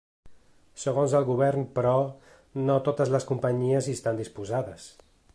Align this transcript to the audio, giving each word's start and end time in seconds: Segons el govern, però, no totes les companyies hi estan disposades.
Segons 0.83 1.11
el 1.19 1.27
govern, 1.27 1.67
però, 1.75 1.93
no 2.69 2.77
totes 2.87 3.11
les 3.17 3.27
companyies 3.33 3.91
hi 3.91 3.95
estan 3.99 4.23
disposades. 4.23 4.89